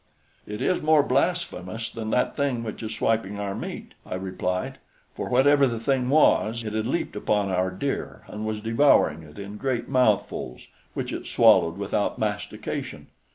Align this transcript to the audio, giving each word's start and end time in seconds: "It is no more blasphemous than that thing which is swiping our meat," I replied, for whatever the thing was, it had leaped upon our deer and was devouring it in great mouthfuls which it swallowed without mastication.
"It 0.47 0.63
is 0.63 0.79
no 0.79 0.85
more 0.87 1.03
blasphemous 1.03 1.87
than 1.87 2.09
that 2.09 2.35
thing 2.35 2.63
which 2.63 2.81
is 2.81 2.91
swiping 2.95 3.39
our 3.39 3.53
meat," 3.53 3.93
I 4.03 4.15
replied, 4.15 4.79
for 5.13 5.29
whatever 5.29 5.67
the 5.67 5.79
thing 5.79 6.09
was, 6.09 6.63
it 6.63 6.73
had 6.73 6.87
leaped 6.87 7.15
upon 7.15 7.51
our 7.51 7.69
deer 7.69 8.23
and 8.25 8.43
was 8.43 8.61
devouring 8.61 9.21
it 9.21 9.37
in 9.37 9.57
great 9.57 9.89
mouthfuls 9.89 10.69
which 10.95 11.13
it 11.13 11.27
swallowed 11.27 11.77
without 11.77 12.17
mastication. 12.17 13.09